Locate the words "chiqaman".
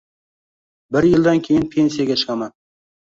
2.23-2.53